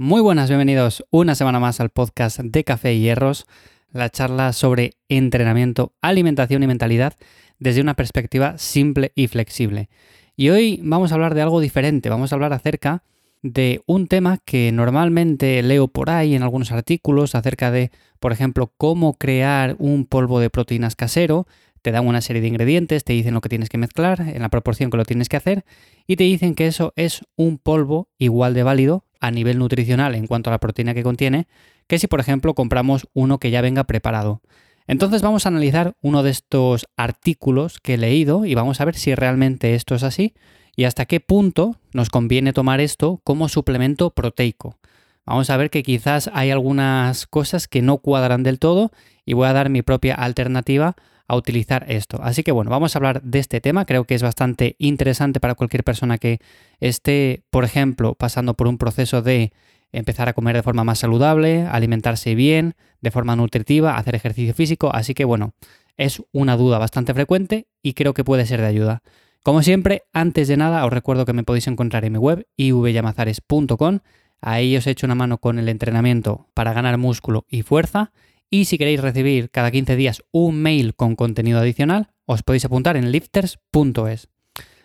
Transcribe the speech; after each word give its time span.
Muy 0.00 0.20
buenas, 0.20 0.48
bienvenidos 0.48 1.04
una 1.10 1.34
semana 1.34 1.58
más 1.58 1.80
al 1.80 1.90
podcast 1.90 2.38
de 2.38 2.62
Café 2.62 2.94
y 2.94 3.00
Hierros, 3.00 3.46
la 3.90 4.08
charla 4.10 4.52
sobre 4.52 4.92
entrenamiento, 5.08 5.92
alimentación 6.00 6.62
y 6.62 6.68
mentalidad 6.68 7.14
desde 7.58 7.80
una 7.80 7.94
perspectiva 7.94 8.58
simple 8.58 9.10
y 9.16 9.26
flexible. 9.26 9.88
Y 10.36 10.50
hoy 10.50 10.78
vamos 10.84 11.10
a 11.10 11.16
hablar 11.16 11.34
de 11.34 11.42
algo 11.42 11.58
diferente, 11.58 12.10
vamos 12.10 12.30
a 12.30 12.36
hablar 12.36 12.52
acerca 12.52 13.02
de 13.42 13.82
un 13.86 14.06
tema 14.06 14.38
que 14.44 14.70
normalmente 14.70 15.60
leo 15.64 15.88
por 15.88 16.10
ahí 16.10 16.36
en 16.36 16.44
algunos 16.44 16.70
artículos 16.70 17.34
acerca 17.34 17.72
de, 17.72 17.90
por 18.20 18.30
ejemplo, 18.30 18.72
cómo 18.76 19.14
crear 19.14 19.74
un 19.80 20.06
polvo 20.06 20.38
de 20.38 20.48
proteínas 20.48 20.94
casero. 20.94 21.48
Te 21.82 21.90
dan 21.90 22.06
una 22.06 22.20
serie 22.20 22.40
de 22.40 22.46
ingredientes, 22.46 23.02
te 23.02 23.14
dicen 23.14 23.34
lo 23.34 23.40
que 23.40 23.48
tienes 23.48 23.68
que 23.68 23.78
mezclar, 23.78 24.20
en 24.20 24.42
la 24.42 24.48
proporción 24.48 24.90
que 24.92 24.96
lo 24.96 25.04
tienes 25.04 25.28
que 25.28 25.36
hacer, 25.36 25.64
y 26.06 26.14
te 26.14 26.22
dicen 26.22 26.54
que 26.54 26.68
eso 26.68 26.92
es 26.94 27.22
un 27.34 27.58
polvo 27.58 28.08
igual 28.16 28.54
de 28.54 28.62
válido 28.62 29.07
a 29.20 29.30
nivel 29.30 29.58
nutricional 29.58 30.14
en 30.14 30.26
cuanto 30.26 30.50
a 30.50 30.52
la 30.52 30.58
proteína 30.58 30.94
que 30.94 31.02
contiene 31.02 31.46
que 31.86 31.98
si 31.98 32.06
por 32.06 32.20
ejemplo 32.20 32.54
compramos 32.54 33.08
uno 33.14 33.38
que 33.38 33.50
ya 33.50 33.60
venga 33.60 33.84
preparado. 33.84 34.42
Entonces 34.86 35.22
vamos 35.22 35.44
a 35.44 35.50
analizar 35.50 35.94
uno 36.00 36.22
de 36.22 36.30
estos 36.30 36.86
artículos 36.96 37.78
que 37.80 37.94
he 37.94 37.98
leído 37.98 38.46
y 38.46 38.54
vamos 38.54 38.80
a 38.80 38.84
ver 38.84 38.94
si 38.94 39.14
realmente 39.14 39.74
esto 39.74 39.94
es 39.94 40.02
así 40.02 40.34
y 40.76 40.84
hasta 40.84 41.06
qué 41.06 41.20
punto 41.20 41.76
nos 41.92 42.08
conviene 42.08 42.52
tomar 42.52 42.80
esto 42.80 43.20
como 43.24 43.48
suplemento 43.48 44.10
proteico. 44.10 44.78
Vamos 45.26 45.50
a 45.50 45.56
ver 45.58 45.68
que 45.68 45.82
quizás 45.82 46.30
hay 46.32 46.50
algunas 46.50 47.26
cosas 47.26 47.68
que 47.68 47.82
no 47.82 47.98
cuadran 47.98 48.42
del 48.42 48.58
todo 48.58 48.92
y 49.26 49.34
voy 49.34 49.46
a 49.46 49.52
dar 49.52 49.68
mi 49.68 49.82
propia 49.82 50.14
alternativa 50.14 50.96
a 51.28 51.36
utilizar 51.36 51.84
esto. 51.88 52.18
Así 52.22 52.42
que 52.42 52.50
bueno, 52.50 52.70
vamos 52.70 52.96
a 52.96 52.98
hablar 52.98 53.22
de 53.22 53.38
este 53.38 53.60
tema, 53.60 53.84
creo 53.84 54.04
que 54.04 54.14
es 54.14 54.22
bastante 54.22 54.74
interesante 54.78 55.38
para 55.38 55.54
cualquier 55.54 55.84
persona 55.84 56.18
que 56.18 56.40
esté, 56.80 57.42
por 57.50 57.64
ejemplo, 57.64 58.14
pasando 58.14 58.54
por 58.54 58.66
un 58.66 58.78
proceso 58.78 59.22
de 59.22 59.52
empezar 59.92 60.28
a 60.28 60.32
comer 60.32 60.56
de 60.56 60.62
forma 60.62 60.84
más 60.84 60.98
saludable, 60.98 61.66
alimentarse 61.66 62.34
bien, 62.34 62.74
de 63.00 63.10
forma 63.10 63.36
nutritiva, 63.36 63.96
hacer 63.96 64.14
ejercicio 64.14 64.54
físico, 64.54 64.90
así 64.92 65.14
que 65.14 65.24
bueno, 65.24 65.52
es 65.96 66.22
una 66.32 66.56
duda 66.56 66.78
bastante 66.78 67.14
frecuente 67.14 67.68
y 67.82 67.92
creo 67.92 68.14
que 68.14 68.24
puede 68.24 68.46
ser 68.46 68.60
de 68.60 68.66
ayuda. 68.66 69.02
Como 69.44 69.62
siempre, 69.62 70.02
antes 70.12 70.48
de 70.48 70.56
nada 70.56 70.84
os 70.84 70.92
recuerdo 70.92 71.24
que 71.24 71.32
me 71.32 71.44
podéis 71.44 71.68
encontrar 71.68 72.04
en 72.04 72.12
mi 72.12 72.18
web 72.18 72.46
ivyamazares.com. 72.56 74.00
Ahí 74.40 74.76
os 74.76 74.86
he 74.86 74.90
hecho 74.90 75.06
una 75.06 75.14
mano 75.14 75.38
con 75.38 75.58
el 75.58 75.68
entrenamiento 75.68 76.48
para 76.54 76.72
ganar 76.72 76.96
músculo 76.98 77.44
y 77.48 77.62
fuerza 77.62 78.12
y 78.50 78.64
si 78.64 78.78
queréis 78.78 79.00
recibir 79.00 79.50
cada 79.50 79.70
15 79.70 79.96
días 79.96 80.22
un 80.30 80.60
mail 80.60 80.94
con 80.94 81.16
contenido 81.16 81.58
adicional, 81.58 82.10
os 82.26 82.42
podéis 82.42 82.64
apuntar 82.64 82.96
en 82.96 83.12
lifters.es. 83.12 84.28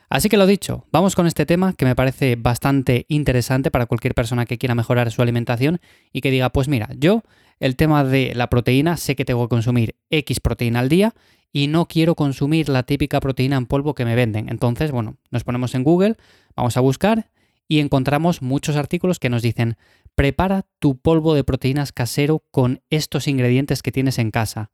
Así 0.10 0.30
que 0.30 0.38
lo 0.38 0.46
dicho, 0.46 0.86
vamos 0.92 1.16
con 1.16 1.26
este 1.26 1.46
tema 1.46 1.74
que 1.74 1.86
me 1.86 1.96
parece 1.96 2.36
bastante 2.36 3.06
interesante 3.10 3.72
para 3.72 3.88
cualquier 3.88 4.14
persona 4.14 4.46
que 4.46 4.60
quiera 4.60 4.76
mejorar 4.76 5.12
su 5.12 5.22
alimentación 5.22 5.80
y 6.12 6.22
que 6.22 6.30
diga, 6.30 6.52
pues 6.52 6.68
mira, 6.68 6.90
yo 6.96 7.24
el 7.60 7.76
tema 7.76 8.04
de 8.04 8.34
la 8.36 8.48
proteína 8.48 8.98
sé 8.98 9.16
que 9.16 9.26
tengo 9.26 9.48
que 9.48 9.50
consumir 9.50 9.96
X 10.12 10.40
proteína 10.40 10.82
al 10.82 10.90
día 10.90 11.16
y 11.52 11.68
no 11.68 11.88
quiero 11.88 12.14
consumir 12.14 12.70
la 12.70 12.84
típica 12.84 13.20
proteína 13.20 13.58
en 13.58 13.66
polvo 13.66 13.96
que 13.96 14.06
me 14.06 14.16
venden. 14.16 14.50
Entonces, 14.50 14.92
bueno, 14.92 15.18
nos 15.32 15.44
ponemos 15.44 15.74
en 15.74 15.84
Google, 15.84 16.18
vamos 16.56 16.78
a 16.78 16.82
buscar 16.82 17.32
y 17.68 17.80
encontramos 17.80 18.42
muchos 18.42 18.76
artículos 18.76 19.18
que 19.18 19.30
nos 19.30 19.42
dicen, 19.42 19.78
prepara 20.16 20.66
tu 20.80 20.98
polvo 20.98 21.34
de 21.34 21.44
proteínas 21.44 21.92
casero 21.92 22.44
con 22.52 22.82
estos 22.90 23.28
ingredientes 23.28 23.82
que 23.82 23.92
tienes 23.92 24.20
en 24.20 24.32
casa. 24.32 24.70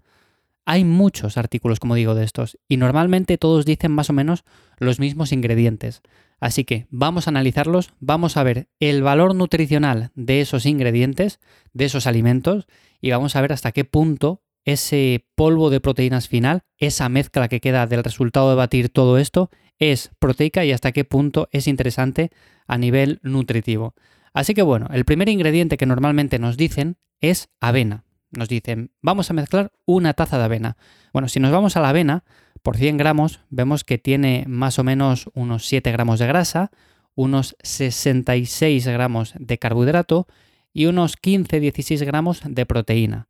Hay 0.66 0.84
muchos 0.84 1.38
artículos, 1.38 1.80
como 1.80 1.96
digo, 1.96 2.14
de 2.14 2.24
estos, 2.24 2.60
y 2.68 2.78
normalmente 2.78 3.38
todos 3.38 3.66
dicen 3.66 3.92
más 3.92 4.10
o 4.10 4.14
menos 4.14 4.44
los 4.78 5.00
mismos 5.00 5.32
ingredientes. 5.32 6.02
Así 6.40 6.64
que 6.64 6.88
vamos 6.90 7.28
a 7.28 7.32
analizarlos, 7.32 7.92
vamos 8.00 8.38
a 8.38 8.44
ver 8.44 8.70
el 8.80 9.02
valor 9.02 9.36
nutricional 9.36 10.12
de 10.16 10.42
esos 10.42 10.66
ingredientes, 10.66 11.40
de 11.74 11.86
esos 11.86 12.08
alimentos, 12.08 12.68
y 13.02 13.12
vamos 13.12 13.36
a 13.36 13.42
ver 13.42 13.52
hasta 13.52 13.72
qué 13.72 13.84
punto 13.84 14.42
ese 14.64 15.26
polvo 15.36 15.70
de 15.70 15.80
proteínas 15.80 16.28
final, 16.28 16.62
esa 16.78 17.10
mezcla 17.10 17.48
que 17.48 17.62
queda 17.62 17.88
del 17.88 18.04
resultado 18.04 18.50
de 18.50 18.56
batir 18.56 18.90
todo 18.90 19.18
esto, 19.18 19.50
es 19.80 20.12
proteica 20.20 20.66
y 20.66 20.72
hasta 20.72 20.92
qué 20.92 21.04
punto 21.04 21.48
es 21.52 21.68
interesante 21.68 22.30
a 22.68 22.78
nivel 22.78 23.20
nutritivo. 23.24 23.96
Así 24.34 24.54
que 24.54 24.62
bueno, 24.62 24.88
el 24.92 25.06
primer 25.06 25.30
ingrediente 25.30 25.78
que 25.78 25.86
normalmente 25.86 26.40
nos 26.40 26.58
dicen 26.58 26.98
es 27.22 27.50
avena. 27.60 28.06
Nos 28.32 28.48
dicen, 28.48 28.92
vamos 29.02 29.30
a 29.30 29.34
mezclar 29.34 29.72
una 29.86 30.14
taza 30.14 30.38
de 30.38 30.44
avena. 30.44 30.78
Bueno, 31.14 31.28
si 31.28 31.40
nos 31.40 31.52
vamos 31.52 31.76
a 31.76 31.82
la 31.82 31.90
avena, 31.90 32.24
por 32.62 32.78
100 32.78 32.98
gramos 32.98 33.42
vemos 33.50 33.84
que 33.84 33.98
tiene 33.98 34.46
más 34.48 34.78
o 34.80 34.84
menos 34.84 35.30
unos 35.34 35.66
7 35.66 35.92
gramos 35.92 36.20
de 36.20 36.28
grasa, 36.28 36.72
unos 37.16 37.56
66 37.64 38.88
gramos 38.88 39.34
de 39.38 39.58
carbohidrato 39.58 40.28
y 40.74 40.86
unos 40.86 41.18
15-16 41.20 42.06
gramos 42.06 42.42
de 42.46 42.66
proteína. 42.66 43.28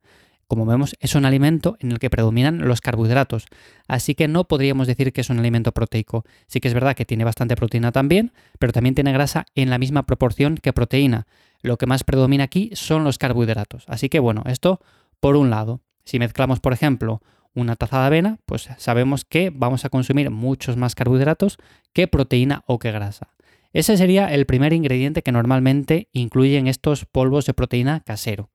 Como 0.50 0.66
vemos, 0.66 0.96
es 0.98 1.14
un 1.14 1.26
alimento 1.26 1.76
en 1.78 1.92
el 1.92 2.00
que 2.00 2.10
predominan 2.10 2.66
los 2.66 2.80
carbohidratos, 2.80 3.46
así 3.86 4.16
que 4.16 4.26
no 4.26 4.48
podríamos 4.48 4.88
decir 4.88 5.12
que 5.12 5.20
es 5.20 5.30
un 5.30 5.38
alimento 5.38 5.70
proteico. 5.70 6.24
Sí 6.48 6.58
que 6.58 6.66
es 6.66 6.74
verdad 6.74 6.96
que 6.96 7.04
tiene 7.04 7.22
bastante 7.22 7.54
proteína 7.54 7.92
también, 7.92 8.32
pero 8.58 8.72
también 8.72 8.96
tiene 8.96 9.12
grasa 9.12 9.46
en 9.54 9.70
la 9.70 9.78
misma 9.78 10.06
proporción 10.06 10.56
que 10.56 10.72
proteína. 10.72 11.28
Lo 11.62 11.76
que 11.76 11.86
más 11.86 12.02
predomina 12.02 12.42
aquí 12.42 12.70
son 12.72 13.04
los 13.04 13.16
carbohidratos. 13.16 13.84
Así 13.86 14.08
que 14.08 14.18
bueno, 14.18 14.42
esto 14.44 14.80
por 15.20 15.36
un 15.36 15.50
lado. 15.50 15.82
Si 16.04 16.18
mezclamos, 16.18 16.58
por 16.58 16.72
ejemplo, 16.72 17.22
una 17.54 17.76
taza 17.76 18.00
de 18.00 18.06
avena, 18.06 18.38
pues 18.44 18.70
sabemos 18.76 19.24
que 19.24 19.52
vamos 19.54 19.84
a 19.84 19.88
consumir 19.88 20.30
muchos 20.30 20.76
más 20.76 20.96
carbohidratos 20.96 21.58
que 21.92 22.08
proteína 22.08 22.64
o 22.66 22.80
que 22.80 22.90
grasa. 22.90 23.28
Ese 23.72 23.96
sería 23.96 24.34
el 24.34 24.46
primer 24.46 24.72
ingrediente 24.72 25.22
que 25.22 25.30
normalmente 25.30 26.08
incluyen 26.12 26.66
estos 26.66 27.04
polvos 27.04 27.46
de 27.46 27.54
proteína 27.54 28.00
casero. 28.00 28.50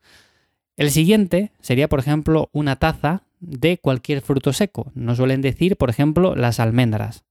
El 0.77 0.91
siguiente 0.91 1.51
sería, 1.61 1.87
por 1.87 1.99
ejemplo, 1.99 2.49
una 2.51 2.75
taza 2.75 3.23
de 3.39 3.77
cualquier 3.77 4.21
fruto 4.21 4.51
seco. 4.51 4.91
Nos 4.93 5.17
suelen 5.17 5.41
decir, 5.41 5.77
por 5.77 5.89
ejemplo, 5.89 6.35
las 6.35 6.59
almendras. 6.59 7.23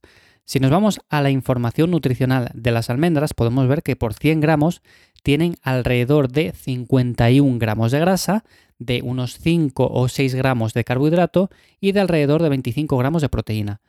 Si 0.47 0.60
nos 0.60 0.71
vamos 0.71 1.00
a 1.09 1.21
la 1.22 1.31
información 1.31 1.91
nutricional 1.91 2.50
de 2.54 2.71
las 2.71 2.91
almendras, 2.91 3.34
podemos 3.34 3.66
ver 3.69 3.83
que 3.83 3.97
por 3.97 4.15
100 4.15 4.41
gramos 4.41 4.83
tienen 5.22 5.56
alrededor 5.62 6.31
de 6.31 6.53
51 6.53 7.59
gramos 7.59 7.93
de 7.93 8.00
grasa, 8.00 8.44
de 8.78 9.00
unos 9.03 9.38
5 9.38 9.88
o 9.91 10.09
6 10.09 10.34
gramos 10.34 10.75
de 10.75 10.84
carbohidrato 10.84 11.50
y 11.81 11.93
de 11.93 12.00
alrededor 12.00 12.43
de 12.43 12.50
25 12.50 12.97
gramos 12.99 13.22
de 13.22 13.28
proteína. 13.28 13.81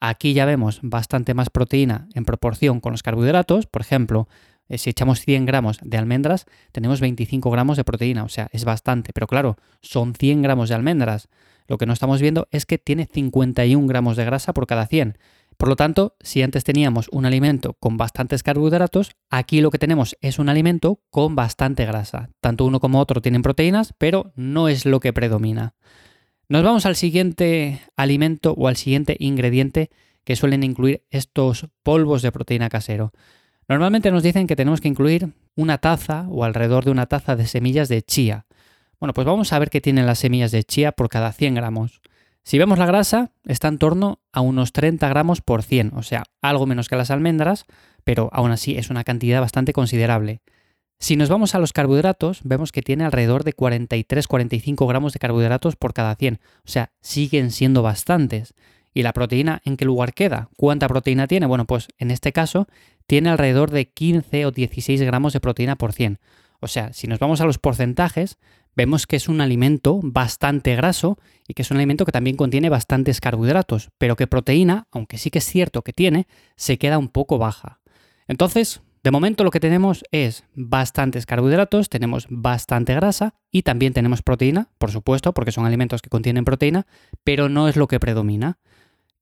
Aquí 0.00 0.34
ya 0.34 0.44
vemos 0.44 0.80
bastante 0.82 1.34
más 1.34 1.50
proteína 1.50 2.08
en 2.14 2.24
proporción 2.24 2.80
con 2.80 2.92
los 2.92 3.02
carbohidratos, 3.02 3.66
por 3.66 3.82
ejemplo, 3.82 4.28
si 4.68 4.90
echamos 4.90 5.20
100 5.20 5.46
gramos 5.46 5.78
de 5.82 5.98
almendras, 5.98 6.46
tenemos 6.72 7.00
25 7.00 7.50
gramos 7.50 7.76
de 7.76 7.84
proteína, 7.84 8.24
o 8.24 8.28
sea, 8.28 8.48
es 8.52 8.64
bastante, 8.64 9.12
pero 9.12 9.26
claro, 9.26 9.56
son 9.80 10.14
100 10.14 10.42
gramos 10.42 10.68
de 10.68 10.74
almendras. 10.74 11.28
Lo 11.66 11.78
que 11.78 11.86
no 11.86 11.92
estamos 11.92 12.20
viendo 12.20 12.46
es 12.50 12.66
que 12.66 12.78
tiene 12.78 13.06
51 13.06 13.86
gramos 13.86 14.16
de 14.16 14.24
grasa 14.24 14.52
por 14.52 14.66
cada 14.66 14.86
100. 14.86 15.18
Por 15.56 15.68
lo 15.68 15.76
tanto, 15.76 16.16
si 16.20 16.42
antes 16.42 16.64
teníamos 16.64 17.08
un 17.12 17.26
alimento 17.26 17.74
con 17.74 17.96
bastantes 17.96 18.42
carbohidratos, 18.42 19.12
aquí 19.30 19.60
lo 19.60 19.70
que 19.70 19.78
tenemos 19.78 20.16
es 20.20 20.38
un 20.38 20.48
alimento 20.48 21.00
con 21.10 21.36
bastante 21.36 21.84
grasa. 21.86 22.30
Tanto 22.40 22.64
uno 22.64 22.80
como 22.80 23.00
otro 23.00 23.22
tienen 23.22 23.42
proteínas, 23.42 23.94
pero 23.96 24.32
no 24.34 24.68
es 24.68 24.84
lo 24.84 25.00
que 25.00 25.12
predomina. 25.12 25.74
Nos 26.48 26.62
vamos 26.62 26.86
al 26.86 26.96
siguiente 26.96 27.80
alimento 27.96 28.52
o 28.52 28.68
al 28.68 28.76
siguiente 28.76 29.16
ingrediente 29.18 29.90
que 30.24 30.36
suelen 30.36 30.62
incluir 30.62 31.04
estos 31.10 31.68
polvos 31.82 32.22
de 32.22 32.32
proteína 32.32 32.68
casero. 32.68 33.12
Normalmente 33.68 34.10
nos 34.10 34.22
dicen 34.22 34.46
que 34.46 34.56
tenemos 34.56 34.80
que 34.80 34.88
incluir 34.88 35.32
una 35.56 35.78
taza 35.78 36.26
o 36.28 36.44
alrededor 36.44 36.84
de 36.84 36.90
una 36.90 37.06
taza 37.06 37.36
de 37.36 37.46
semillas 37.46 37.88
de 37.88 38.02
chía. 38.02 38.46
Bueno, 39.00 39.14
pues 39.14 39.26
vamos 39.26 39.52
a 39.52 39.58
ver 39.58 39.70
qué 39.70 39.80
tienen 39.80 40.06
las 40.06 40.18
semillas 40.18 40.50
de 40.50 40.64
chía 40.64 40.92
por 40.92 41.08
cada 41.08 41.32
100 41.32 41.54
gramos. 41.54 42.00
Si 42.42 42.58
vemos 42.58 42.78
la 42.78 42.84
grasa, 42.84 43.30
está 43.44 43.68
en 43.68 43.78
torno 43.78 44.20
a 44.30 44.42
unos 44.42 44.72
30 44.72 45.08
gramos 45.08 45.40
por 45.40 45.62
100, 45.62 45.92
o 45.94 46.02
sea, 46.02 46.24
algo 46.42 46.66
menos 46.66 46.90
que 46.90 46.96
las 46.96 47.10
almendras, 47.10 47.64
pero 48.04 48.28
aún 48.32 48.50
así 48.50 48.76
es 48.76 48.90
una 48.90 49.02
cantidad 49.02 49.40
bastante 49.40 49.72
considerable. 49.72 50.42
Si 50.98 51.16
nos 51.16 51.30
vamos 51.30 51.54
a 51.54 51.58
los 51.58 51.72
carbohidratos, 51.72 52.40
vemos 52.44 52.70
que 52.70 52.82
tiene 52.82 53.04
alrededor 53.04 53.44
de 53.44 53.54
43-45 53.54 54.86
gramos 54.86 55.14
de 55.14 55.18
carbohidratos 55.20 55.76
por 55.76 55.94
cada 55.94 56.14
100, 56.16 56.38
o 56.64 56.68
sea, 56.68 56.92
siguen 57.00 57.50
siendo 57.50 57.82
bastantes. 57.82 58.54
¿Y 58.92 59.02
la 59.02 59.12
proteína 59.12 59.60
en 59.64 59.76
qué 59.76 59.86
lugar 59.86 60.14
queda? 60.14 60.48
¿Cuánta 60.56 60.86
proteína 60.86 61.26
tiene? 61.26 61.46
Bueno, 61.46 61.64
pues 61.64 61.88
en 61.98 62.10
este 62.10 62.32
caso 62.32 62.68
tiene 63.06 63.30
alrededor 63.30 63.70
de 63.70 63.88
15 63.88 64.46
o 64.46 64.50
16 64.50 65.02
gramos 65.02 65.32
de 65.32 65.40
proteína 65.40 65.76
por 65.76 65.92
100. 65.92 66.18
O 66.60 66.68
sea, 66.68 66.92
si 66.92 67.06
nos 67.06 67.18
vamos 67.18 67.40
a 67.40 67.44
los 67.44 67.58
porcentajes, 67.58 68.38
vemos 68.74 69.06
que 69.06 69.16
es 69.16 69.28
un 69.28 69.40
alimento 69.40 70.00
bastante 70.02 70.74
graso 70.76 71.18
y 71.46 71.54
que 71.54 71.62
es 71.62 71.70
un 71.70 71.76
alimento 71.76 72.04
que 72.04 72.12
también 72.12 72.36
contiene 72.36 72.68
bastantes 72.68 73.20
carbohidratos, 73.20 73.90
pero 73.98 74.16
que 74.16 74.26
proteína, 74.26 74.86
aunque 74.90 75.18
sí 75.18 75.30
que 75.30 75.38
es 75.38 75.44
cierto 75.44 75.82
que 75.82 75.92
tiene, 75.92 76.26
se 76.56 76.78
queda 76.78 76.98
un 76.98 77.08
poco 77.08 77.38
baja. 77.38 77.80
Entonces, 78.26 78.80
de 79.02 79.10
momento 79.10 79.44
lo 79.44 79.50
que 79.50 79.60
tenemos 79.60 80.02
es 80.12 80.44
bastantes 80.54 81.26
carbohidratos, 81.26 81.90
tenemos 81.90 82.26
bastante 82.30 82.94
grasa 82.94 83.34
y 83.50 83.60
también 83.60 83.92
tenemos 83.92 84.22
proteína, 84.22 84.70
por 84.78 84.90
supuesto, 84.90 85.34
porque 85.34 85.52
son 85.52 85.66
alimentos 85.66 86.00
que 86.00 86.08
contienen 86.08 86.46
proteína, 86.46 86.86
pero 87.22 87.50
no 87.50 87.68
es 87.68 87.76
lo 87.76 87.86
que 87.86 88.00
predomina. 88.00 88.58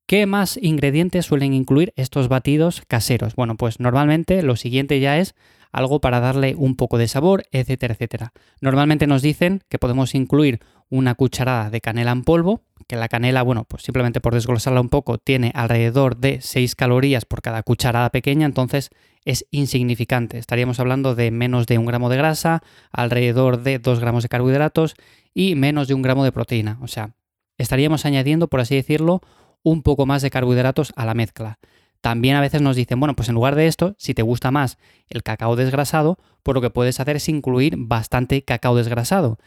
¿Qué 0.05 0.25
más 0.25 0.59
ingredientes 0.61 1.25
suelen 1.25 1.53
incluir 1.53 1.93
estos 1.95 2.27
batidos 2.27 2.83
caseros? 2.87 3.35
Bueno, 3.35 3.55
pues 3.55 3.79
normalmente 3.79 4.43
lo 4.43 4.57
siguiente 4.57 4.99
ya 4.99 5.17
es 5.17 5.33
algo 5.71 6.01
para 6.01 6.19
darle 6.19 6.55
un 6.55 6.75
poco 6.75 6.97
de 6.97 7.07
sabor, 7.07 7.45
etcétera, 7.51 7.93
etcétera. 7.93 8.33
Normalmente 8.61 9.07
nos 9.07 9.21
dicen 9.21 9.61
que 9.69 9.79
podemos 9.79 10.13
incluir 10.13 10.59
una 10.89 11.15
cucharada 11.15 11.69
de 11.69 11.81
canela 11.81 12.11
en 12.11 12.23
polvo, 12.23 12.61
que 12.87 12.97
la 12.97 13.07
canela, 13.07 13.43
bueno, 13.43 13.63
pues 13.63 13.83
simplemente 13.83 14.19
por 14.19 14.33
desglosarla 14.33 14.81
un 14.81 14.89
poco, 14.89 15.17
tiene 15.17 15.51
alrededor 15.55 16.17
de 16.17 16.41
6 16.41 16.75
calorías 16.75 17.25
por 17.25 17.41
cada 17.41 17.63
cucharada 17.63 18.09
pequeña, 18.09 18.45
entonces 18.45 18.89
es 19.25 19.47
insignificante. 19.51 20.37
Estaríamos 20.37 20.81
hablando 20.81 21.15
de 21.15 21.31
menos 21.31 21.65
de 21.65 21.77
un 21.77 21.85
gramo 21.85 22.09
de 22.09 22.17
grasa, 22.17 22.61
alrededor 22.91 23.63
de 23.63 23.79
2 23.79 23.99
gramos 24.01 24.23
de 24.23 24.29
carbohidratos 24.29 24.95
y 25.33 25.55
menos 25.55 25.87
de 25.87 25.93
un 25.93 26.01
gramo 26.01 26.25
de 26.25 26.33
proteína. 26.33 26.77
O 26.81 26.87
sea, 26.87 27.15
estaríamos 27.57 28.05
añadiendo, 28.05 28.47
por 28.47 28.59
así 28.59 28.75
decirlo, 28.75 29.21
un 29.63 29.81
poco 29.81 30.05
más 30.05 30.21
de 30.21 30.29
carbohidratos 30.29 30.93
a 30.95 31.05
la 31.05 31.13
mezcla. 31.13 31.59
También 32.01 32.35
a 32.35 32.41
veces 32.41 32.61
nos 32.61 32.75
dicen, 32.75 32.99
bueno, 32.99 33.15
pues 33.15 33.29
en 33.29 33.35
lugar 33.35 33.55
de 33.55 33.67
esto, 33.67 33.95
si 33.97 34.13
te 34.13 34.21
gusta 34.21 34.51
más 34.51 34.77
el 35.07 35.23
cacao 35.23 35.55
desgrasado, 35.55 36.19
pues 36.43 36.53
lo 36.53 36.61
que 36.61 36.69
puedes 36.69 36.99
hacer 36.99 37.15
es 37.15 37.29
incluir 37.29 37.75
bastante 37.77 38.43
cacao 38.43 38.75
desgrasado. 38.75 39.39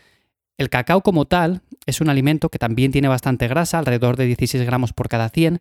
El 0.57 0.71
cacao 0.71 1.03
como 1.03 1.27
tal 1.27 1.61
es 1.85 2.01
un 2.01 2.09
alimento 2.09 2.49
que 2.49 2.59
también 2.59 2.93
tiene 2.93 3.09
bastante 3.09 3.47
grasa, 3.47 3.79
alrededor 3.79 4.17
de 4.17 4.25
16 4.25 4.65
gramos 4.65 4.95
por 4.95 5.09
cada 5.09 5.29
100. 5.29 5.61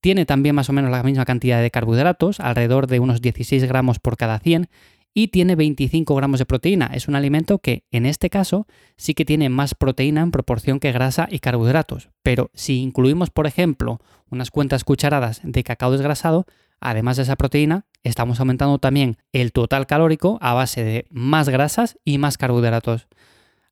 Tiene 0.00 0.24
también 0.24 0.54
más 0.54 0.68
o 0.68 0.72
menos 0.72 0.92
la 0.92 1.02
misma 1.02 1.24
cantidad 1.24 1.60
de 1.60 1.72
carbohidratos, 1.72 2.38
alrededor 2.38 2.86
de 2.86 3.00
unos 3.00 3.20
16 3.20 3.64
gramos 3.64 3.98
por 3.98 4.16
cada 4.16 4.38
100. 4.38 4.68
Y 5.18 5.28
tiene 5.28 5.56
25 5.56 6.14
gramos 6.14 6.40
de 6.40 6.44
proteína. 6.44 6.90
Es 6.92 7.08
un 7.08 7.14
alimento 7.14 7.58
que 7.58 7.84
en 7.90 8.04
este 8.04 8.28
caso 8.28 8.66
sí 8.98 9.14
que 9.14 9.24
tiene 9.24 9.48
más 9.48 9.74
proteína 9.74 10.20
en 10.20 10.30
proporción 10.30 10.78
que 10.78 10.92
grasa 10.92 11.26
y 11.30 11.38
carbohidratos. 11.38 12.10
Pero 12.22 12.50
si 12.52 12.82
incluimos, 12.82 13.30
por 13.30 13.46
ejemplo, 13.46 13.98
unas 14.28 14.50
cuantas 14.50 14.84
cucharadas 14.84 15.40
de 15.42 15.64
cacao 15.64 15.90
desgrasado, 15.90 16.44
además 16.80 17.16
de 17.16 17.22
esa 17.22 17.36
proteína, 17.36 17.86
estamos 18.02 18.40
aumentando 18.40 18.78
también 18.78 19.16
el 19.32 19.52
total 19.52 19.86
calórico 19.86 20.36
a 20.42 20.52
base 20.52 20.84
de 20.84 21.06
más 21.08 21.48
grasas 21.48 21.98
y 22.04 22.18
más 22.18 22.36
carbohidratos. 22.36 23.08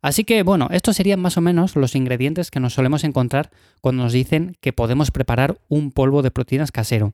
Así 0.00 0.24
que 0.24 0.42
bueno, 0.44 0.68
estos 0.70 0.96
serían 0.96 1.20
más 1.20 1.36
o 1.36 1.42
menos 1.42 1.76
los 1.76 1.94
ingredientes 1.94 2.50
que 2.50 2.60
nos 2.60 2.72
solemos 2.72 3.04
encontrar 3.04 3.50
cuando 3.82 4.04
nos 4.04 4.14
dicen 4.14 4.56
que 4.62 4.72
podemos 4.72 5.10
preparar 5.10 5.58
un 5.68 5.90
polvo 5.92 6.22
de 6.22 6.30
proteínas 6.30 6.72
casero. 6.72 7.12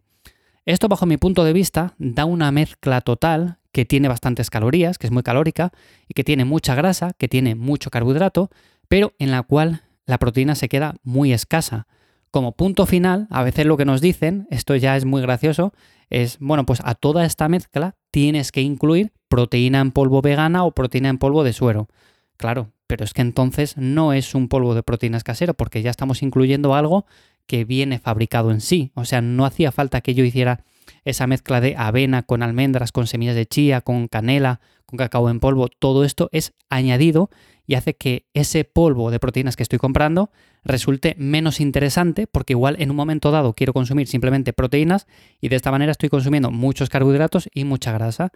Esto 0.66 0.86
bajo 0.86 1.06
mi 1.06 1.16
punto 1.16 1.42
de 1.42 1.52
vista 1.52 1.94
da 1.98 2.26
una 2.26 2.52
mezcla 2.52 3.00
total 3.00 3.56
que 3.72 3.84
tiene 3.84 4.08
bastantes 4.08 4.50
calorías, 4.50 4.98
que 4.98 5.06
es 5.06 5.12
muy 5.12 5.22
calórica, 5.22 5.72
y 6.08 6.14
que 6.14 6.24
tiene 6.24 6.44
mucha 6.44 6.74
grasa, 6.74 7.12
que 7.16 7.28
tiene 7.28 7.54
mucho 7.54 7.90
carbohidrato, 7.90 8.50
pero 8.88 9.12
en 9.18 9.30
la 9.30 9.42
cual 9.42 9.82
la 10.06 10.18
proteína 10.18 10.54
se 10.54 10.68
queda 10.68 10.96
muy 11.02 11.32
escasa. 11.32 11.86
Como 12.30 12.52
punto 12.52 12.86
final, 12.86 13.26
a 13.30 13.42
veces 13.42 13.66
lo 13.66 13.76
que 13.76 13.84
nos 13.84 14.00
dicen, 14.00 14.46
esto 14.50 14.76
ya 14.76 14.96
es 14.96 15.04
muy 15.04 15.22
gracioso, 15.22 15.72
es, 16.10 16.38
bueno, 16.40 16.66
pues 16.66 16.80
a 16.84 16.94
toda 16.94 17.24
esta 17.24 17.48
mezcla 17.48 17.96
tienes 18.10 18.52
que 18.52 18.62
incluir 18.62 19.12
proteína 19.28 19.80
en 19.80 19.92
polvo 19.92 20.22
vegana 20.22 20.64
o 20.64 20.72
proteína 20.72 21.08
en 21.08 21.18
polvo 21.18 21.44
de 21.44 21.52
suero. 21.52 21.88
Claro, 22.36 22.72
pero 22.86 23.04
es 23.04 23.12
que 23.12 23.22
entonces 23.22 23.76
no 23.76 24.12
es 24.12 24.34
un 24.34 24.48
polvo 24.48 24.74
de 24.74 24.82
proteínas 24.82 25.22
casero 25.22 25.54
porque 25.54 25.82
ya 25.82 25.90
estamos 25.90 26.22
incluyendo 26.22 26.74
algo 26.74 27.06
que 27.46 27.64
viene 27.64 27.98
fabricado 27.98 28.50
en 28.50 28.60
sí. 28.60 28.90
O 28.94 29.04
sea, 29.04 29.20
no 29.20 29.44
hacía 29.44 29.70
falta 29.70 30.00
que 30.00 30.14
yo 30.14 30.24
hiciera 30.24 30.64
esa 31.04 31.26
mezcla 31.26 31.60
de 31.60 31.76
avena 31.76 32.22
con 32.22 32.42
almendras, 32.42 32.92
con 32.92 33.06
semillas 33.06 33.34
de 33.34 33.46
chía, 33.46 33.80
con 33.80 34.08
canela, 34.08 34.60
con 34.86 34.96
cacao 34.96 35.30
en 35.30 35.40
polvo. 35.40 35.68
Todo 35.68 36.04
esto 36.04 36.28
es 36.32 36.52
añadido 36.68 37.30
y 37.66 37.74
hace 37.74 37.94
que 37.94 38.26
ese 38.34 38.64
polvo 38.64 39.10
de 39.10 39.20
proteínas 39.20 39.54
que 39.54 39.62
estoy 39.62 39.78
comprando 39.78 40.30
resulte 40.64 41.14
menos 41.18 41.60
interesante 41.60 42.26
porque 42.26 42.52
igual 42.52 42.76
en 42.80 42.90
un 42.90 42.96
momento 42.96 43.30
dado 43.30 43.52
quiero 43.52 43.72
consumir 43.72 44.08
simplemente 44.08 44.52
proteínas 44.52 45.06
y 45.40 45.48
de 45.48 45.56
esta 45.56 45.70
manera 45.70 45.92
estoy 45.92 46.08
consumiendo 46.08 46.50
muchos 46.50 46.88
carbohidratos 46.88 47.48
y 47.54 47.64
mucha 47.64 47.92
grasa. 47.92 48.32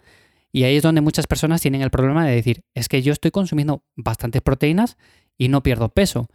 Y 0.51 0.63
ahí 0.63 0.77
es 0.77 0.83
donde 0.83 1.01
muchas 1.01 1.27
personas 1.27 1.61
tienen 1.61 1.81
el 1.81 1.89
problema 1.89 2.25
de 2.25 2.33
decir, 2.33 2.63
es 2.73 2.87
que 2.87 3.01
yo 3.01 3.11
estoy 3.11 3.31
consumiendo 3.31 3.83
bastantes 3.97 4.41
proteínas 4.41 4.97
y 5.37 5.49
no 5.49 5.61
pierdo 5.63 5.89
peso. 5.89 6.29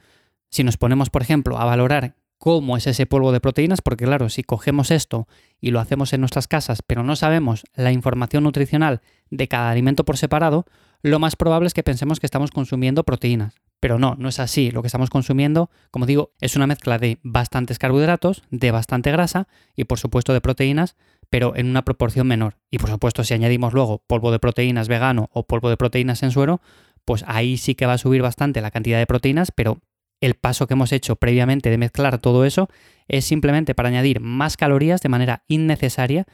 Si 0.51 0.63
nos 0.63 0.77
ponemos, 0.77 1.09
por 1.09 1.23
ejemplo, 1.23 1.59
a 1.59 1.65
valorar 1.65 2.17
cómo 2.41 2.79
es 2.79 2.87
ese 2.87 3.05
polvo 3.05 3.33
de 3.33 3.41
proteínas, 3.41 3.83
porque 3.83 4.07
claro, 4.07 4.31
si 4.31 4.43
cogemos 4.43 4.91
esto 4.91 5.29
y 5.61 5.73
lo 5.73 5.79
hacemos 5.79 6.15
en 6.15 6.21
nuestras 6.21 6.49
casas, 6.49 6.81
pero 6.81 7.03
no 7.03 7.15
sabemos 7.15 7.65
la 7.75 7.93
información 7.93 8.45
nutricional 8.45 9.03
de 9.29 9.47
cada 9.47 9.71
alimento 9.71 10.07
por 10.07 10.17
separado, 10.17 10.65
lo 11.03 11.19
más 11.19 11.37
probable 11.37 11.67
es 11.67 11.75
que 11.75 11.83
pensemos 11.83 12.19
que 12.19 12.27
estamos 12.27 12.51
consumiendo 12.51 13.05
proteínas. 13.05 13.61
Pero 13.79 13.99
no, 13.99 14.15
no 14.19 14.31
es 14.31 14.41
así. 14.41 14.71
Lo 14.71 14.83
que 14.83 14.89
estamos 14.89 15.11
consumiendo, 15.11 15.71
como 15.91 16.07
digo, 16.07 16.33
es 16.41 16.57
una 16.57 16.67
mezcla 16.67 16.99
de 16.99 17.19
bastantes 17.23 17.79
carbohidratos, 17.79 18.43
de 18.51 18.71
bastante 18.71 19.13
grasa 19.13 19.47
y 19.77 19.85
por 19.85 19.99
supuesto 19.99 20.33
de 20.33 20.41
proteínas, 20.41 20.97
pero 21.29 21.55
en 21.57 21.69
una 21.69 21.85
proporción 21.85 22.27
menor. 22.27 22.57
Y 22.71 22.79
por 22.79 22.89
supuesto, 22.89 23.23
si 23.23 23.35
añadimos 23.35 23.75
luego 23.75 24.03
polvo 24.07 24.33
de 24.33 24.39
proteínas 24.39 24.89
vegano 24.89 25.29
o 25.33 25.47
polvo 25.47 25.69
de 25.69 25.77
proteínas 25.77 26.23
en 26.23 26.31
suero, 26.31 26.63
pues 27.05 27.23
ahí 27.27 27.59
sí 27.59 27.75
que 27.75 27.87
va 27.87 27.95
a 27.95 27.99
subir 27.99 28.23
bastante 28.23 28.63
la 28.63 28.71
cantidad 28.71 28.99
de 28.99 29.07
proteínas, 29.07 29.51
pero 29.51 29.81
el 30.21 30.35
paso 30.35 30.67
que 30.67 30.75
hemos 30.75 30.93
hecho 30.93 31.17
previamente 31.17 31.71
de 31.71 31.79
mezclar 31.79 32.19
todo 32.19 32.45
eso 32.45 32.69
es 33.09 33.25
simplemente 33.25 33.75
para 33.75 33.89
añadir 33.89 34.21
más 34.21 34.57
calorías 34.57 35.01
de 35.01 35.09
manera 35.09 35.45
innecesaria 35.49 36.27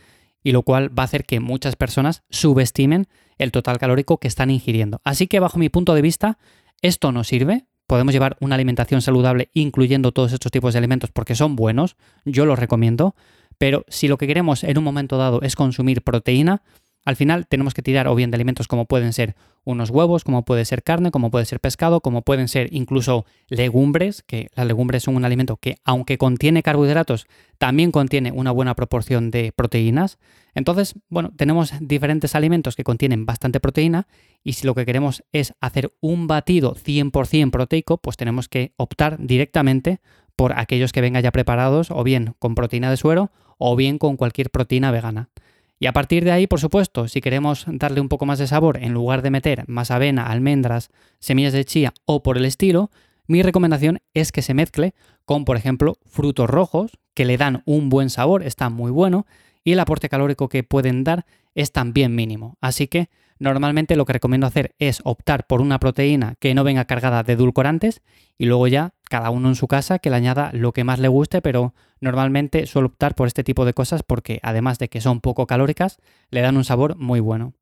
y 0.43 0.53
lo 0.53 0.63
cual 0.63 0.97
va 0.97 1.03
a 1.03 1.07
hacer 1.07 1.25
que 1.25 1.41
muchas 1.41 1.77
personas 1.77 2.23
subestimen 2.31 3.09
el 3.39 3.53
total 3.53 3.79
calórico 3.79 4.19
que 4.19 4.29
están 4.29 4.51
ingiriendo. 4.51 5.01
Así 5.05 5.27
que 5.27 5.41
bajo 5.41 5.59
mi 5.59 5.69
punto 5.69 5.95
de 5.95 6.03
vista, 6.03 6.39
esto 6.83 7.13
no 7.13 7.25
sirve. 7.25 7.67
Podemos 7.87 8.13
llevar 8.13 8.37
una 8.41 8.55
alimentación 8.55 9.03
saludable 9.03 9.51
incluyendo 9.55 10.13
todos 10.13 10.33
estos 10.33 10.53
tipos 10.53 10.73
de 10.73 10.79
alimentos 10.79 11.11
porque 11.11 11.35
son 11.35 11.57
buenos, 11.57 11.97
yo 12.25 12.47
los 12.47 12.59
recomiendo, 12.59 13.15
pero 13.59 13.85
si 13.89 14.09
lo 14.09 14.19
que 14.19 14.27
queremos 14.27 14.65
en 14.65 14.79
un 14.79 14.85
momento 14.85 15.17
dado 15.17 15.41
es 15.43 15.57
consumir 15.57 16.03
proteína, 16.03 16.63
al 17.07 17.15
final 17.15 17.47
tenemos 17.47 17.73
que 17.73 17.83
tirar 17.83 18.09
o 18.09 18.15
bien 18.17 18.33
de 18.33 18.35
alimentos 18.35 18.67
como 18.67 18.85
pueden 18.85 19.13
ser 19.13 19.37
unos 19.63 19.91
huevos, 19.91 20.25
como 20.25 20.45
puede 20.45 20.65
ser 20.65 20.83
carne, 20.83 21.13
como 21.13 21.31
puede 21.31 21.45
ser 21.45 21.61
pescado, 21.61 22.01
como 22.01 22.23
pueden 22.23 22.49
ser 22.49 22.69
incluso 22.73 23.25
legumbres, 23.49 24.23
que 24.23 24.49
las 24.57 24.67
legumbres 24.67 25.05
son 25.05 25.15
un 25.15 25.25
alimento 25.25 25.57
que 25.57 25.77
aunque 25.85 26.19
contiene 26.19 26.65
carbohidratos, 26.65 27.29
también 27.59 27.93
contiene 27.93 28.33
una 28.33 28.51
buena 28.51 28.75
proporción 28.75 29.31
de 29.31 29.53
proteínas. 29.53 30.19
Entonces, 30.53 30.97
bueno, 31.09 31.31
tenemos 31.37 31.73
diferentes 31.81 32.35
alimentos 32.35 32.75
que 32.75 32.85
contienen 32.85 33.25
bastante 33.25 33.61
proteína 33.61 34.09
y 34.43 34.55
si 34.55 34.67
lo 34.67 34.75
que 34.75 34.85
queremos 34.85 35.23
es 35.31 35.55
hacer 35.61 35.93
un 36.01 36.27
batido 36.27 36.75
100% 36.75 37.53
proteico, 37.53 37.99
pues 37.99 38.17
tenemos 38.17 38.49
que 38.49 38.73
optar 38.77 39.17
directamente 39.21 40.01
por 40.35 40.59
aquellos 40.59 40.91
que 40.91 41.01
vengan 41.03 41.23
ya 41.23 41.31
preparados 41.31 41.93
o 41.93 42.03
bien 42.03 42.35
con 42.41 42.57
proteína 42.57 42.91
de 42.91 42.97
suero 42.97 43.31
o 43.59 43.77
bien 43.77 43.99
con 43.99 44.17
cualquier 44.17 44.51
proteína 44.51 44.91
vegana. 44.91 45.31
Y 45.79 45.87
a 45.87 45.93
partir 45.93 46.25
de 46.25 46.33
ahí, 46.33 46.47
por 46.47 46.61
supuesto, 46.61 47.07
si 47.07 47.21
queremos 47.21 47.67
darle 47.69 48.01
un 48.01 48.09
poco 48.09 48.25
más 48.25 48.39
de 48.39 48.47
sabor, 48.47 48.79
en 48.83 48.95
lugar 48.95 49.23
de 49.23 49.31
meter 49.31 49.65
más 49.69 49.91
avena, 49.91 50.27
almendras, 50.27 50.89
semillas 51.19 51.53
de 51.53 51.65
chía 51.65 51.93
o 52.07 52.23
por 52.23 52.39
el 52.39 52.47
estilo, 52.47 52.91
mi 53.27 53.43
recomendación 53.43 53.99
es 54.15 54.33
que 54.33 54.43
se 54.43 54.55
mezcle 54.55 54.95
con, 55.25 55.45
por 55.45 55.57
ejemplo, 55.57 55.99
frutos 56.07 56.49
rojos, 56.49 56.93
que 57.13 57.25
le 57.25 57.37
dan 57.37 57.63
un 57.67 57.89
buen 57.89 58.09
sabor, 58.09 58.43
está 58.43 58.71
muy 58.71 58.91
bueno, 58.91 59.27
y 59.65 59.73
el 59.73 59.81
aporte 59.81 60.09
calórico 60.09 60.49
que 60.49 60.63
pueden 60.63 61.05
dar 61.05 61.27
es 61.55 61.73
también 61.73 62.15
mínimo. 62.15 62.57
Así 62.61 62.87
que 62.87 63.09
normalmente 63.39 63.97
lo 63.97 64.05
que 64.05 64.15
recomiendo 64.15 64.47
hacer 64.47 64.75
es 64.79 65.01
optar 65.05 65.47
por 65.47 65.61
una 65.61 65.79
proteína 65.79 66.37
que 66.39 66.55
no 66.55 66.65
venga 66.65 66.85
cargada 66.85 67.23
de 67.23 67.35
edulcorantes 67.35 68.03
y 68.39 68.47
luego 68.47 68.67
ya 68.67 68.95
cada 69.09 69.31
uno 69.31 69.49
en 69.49 69.55
su 69.55 69.69
casa 69.69 69.99
que 69.99 70.11
le 70.11 70.17
añada 70.17 70.51
lo 70.53 70.73
que 70.73 70.85
más 70.85 70.99
le 70.99 71.09
guste, 71.09 71.43
pero 71.43 71.75
normalmente 72.01 72.67
suelo 72.67 72.89
optar 72.89 73.15
por 73.15 73.27
este 73.27 73.45
tipo 73.45 73.65
de 73.65 73.75
cosas 73.75 74.03
porque 74.03 74.41
además 74.43 74.79
de 74.79 74.89
que 74.89 75.01
son 75.01 75.21
poco 75.21 75.47
calóricas, 75.47 75.99
le 76.31 76.41
dan 76.41 76.57
un 76.57 76.65
sabor 76.65 76.97
muy 76.97 77.21
bueno. 77.21 77.55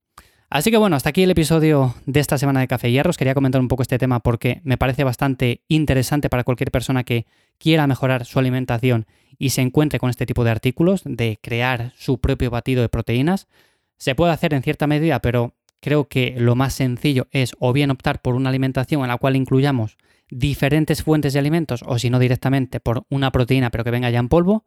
Así 0.50 0.70
que 0.70 0.76
bueno, 0.76 0.94
hasta 0.94 1.08
aquí 1.08 1.24
el 1.24 1.30
episodio 1.30 1.94
de 2.06 2.20
esta 2.20 2.38
semana 2.38 2.60
de 2.60 2.68
Café 2.68 2.90
Hierros. 2.90 3.16
Quería 3.16 3.34
comentar 3.34 3.60
un 3.60 3.66
poco 3.66 3.82
este 3.82 3.98
tema 3.98 4.20
porque 4.20 4.60
me 4.62 4.78
parece 4.78 5.02
bastante 5.02 5.62
interesante 5.66 6.30
para 6.30 6.44
cualquier 6.44 6.70
persona 6.70 7.02
que 7.02 7.26
quiera 7.58 7.86
mejorar 7.88 8.24
su 8.24 8.38
alimentación 8.38 9.06
y 9.36 9.50
se 9.50 9.62
encuentre 9.62 9.98
con 9.98 10.10
este 10.10 10.26
tipo 10.26 10.44
de 10.44 10.52
artículos, 10.52 11.02
de 11.04 11.38
crear 11.42 11.92
su 11.96 12.20
propio 12.20 12.50
batido 12.50 12.82
de 12.82 12.88
proteínas. 12.88 13.48
Se 13.96 14.14
puede 14.14 14.32
hacer 14.32 14.54
en 14.54 14.62
cierta 14.62 14.86
medida, 14.86 15.20
pero 15.20 15.54
creo 15.84 16.08
que 16.08 16.34
lo 16.38 16.54
más 16.54 16.72
sencillo 16.72 17.28
es 17.30 17.54
o 17.58 17.74
bien 17.74 17.90
optar 17.90 18.22
por 18.22 18.36
una 18.36 18.48
alimentación 18.48 19.02
en 19.02 19.08
la 19.08 19.18
cual 19.18 19.36
incluyamos 19.36 19.98
diferentes 20.30 21.02
fuentes 21.02 21.34
de 21.34 21.40
alimentos 21.40 21.84
o 21.86 21.98
si 21.98 22.08
no 22.08 22.18
directamente 22.18 22.80
por 22.80 23.04
una 23.10 23.30
proteína 23.30 23.68
pero 23.68 23.84
que 23.84 23.90
venga 23.90 24.08
ya 24.08 24.18
en 24.18 24.30
polvo. 24.30 24.64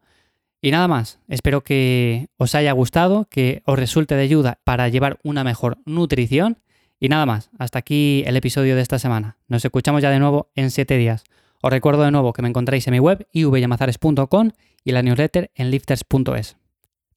Y 0.62 0.70
nada 0.70 0.86
más, 0.86 1.18
espero 1.26 1.64
que 1.64 2.28
os 2.36 2.54
haya 2.54 2.70
gustado, 2.70 3.26
que 3.28 3.62
os 3.64 3.76
resulte 3.76 4.14
de 4.14 4.22
ayuda 4.22 4.60
para 4.62 4.88
llevar 4.88 5.18
una 5.24 5.42
mejor 5.42 5.78
nutrición. 5.86 6.60
Y 7.00 7.08
nada 7.08 7.26
más, 7.26 7.50
hasta 7.58 7.80
aquí 7.80 8.22
el 8.24 8.36
episodio 8.36 8.76
de 8.76 8.82
esta 8.82 9.00
semana. 9.00 9.38
Nos 9.48 9.64
escuchamos 9.64 10.02
ya 10.02 10.10
de 10.10 10.20
nuevo 10.20 10.52
en 10.54 10.70
7 10.70 10.96
días. 10.98 11.24
Os 11.60 11.70
recuerdo 11.72 12.04
de 12.04 12.12
nuevo 12.12 12.32
que 12.32 12.42
me 12.42 12.48
encontráis 12.48 12.86
en 12.86 12.92
mi 12.92 13.00
web 13.00 13.26
ivyamazares.com 13.32 14.50
y 14.84 14.92
la 14.92 15.02
newsletter 15.02 15.50
en 15.56 15.72
lifters.es. 15.72 16.56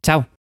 ¡Chao! 0.02 0.41